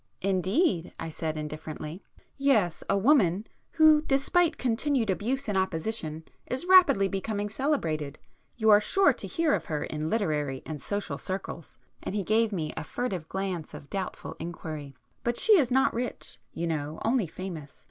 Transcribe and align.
"Indeed!" 0.23 0.95
I 0.99 1.09
said 1.09 1.37
indifferently. 1.37 2.01
"Yes—a 2.35 2.97
woman, 2.97 3.45
who 3.73 4.01
despite 4.01 4.57
continued 4.57 5.11
abuse 5.11 5.47
and 5.47 5.55
opposition 5.55 6.23
is 6.47 6.65
rapidly 6.65 7.07
becoming 7.07 7.49
celebrated. 7.49 8.17
You 8.57 8.71
are 8.71 8.81
sure 8.81 9.13
to 9.13 9.27
hear 9.27 9.53
of 9.53 9.65
her 9.65 9.83
in 9.83 10.09
literary 10.09 10.63
and 10.65 10.81
social 10.81 11.19
circles"—and 11.19 12.15
he 12.15 12.23
gave 12.23 12.51
me 12.51 12.73
a 12.75 12.83
furtive 12.83 13.29
glance 13.29 13.75
of 13.75 13.91
doubtful 13.91 14.35
inquiry—"but 14.39 15.37
she 15.37 15.53
is 15.59 15.69
not 15.69 15.93
rich, 15.93 16.39
you 16.51 16.65
know,—only 16.65 17.27
famous. 17.27 17.79